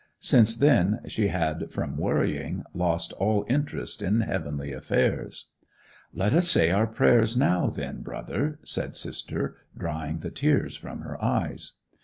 Since 0.23 0.57
then 0.57 1.01
she 1.05 1.27
had, 1.27 1.71
from 1.71 1.95
worrying, 1.95 2.63
lost 2.73 3.13
all 3.13 3.45
interest 3.47 4.01
in 4.01 4.21
Heavenly 4.21 4.73
affairs. 4.73 5.49
"Let 6.11 6.33
us 6.33 6.49
say 6.49 6.71
our 6.71 6.87
prayers 6.87 7.37
now, 7.37 7.67
then, 7.67 8.01
brother!" 8.01 8.57
said 8.63 8.97
sister 8.97 9.57
drying 9.77 10.17
the 10.17 10.31
tears 10.31 10.75
from 10.75 11.01
her 11.01 11.23
eyes. 11.23 11.73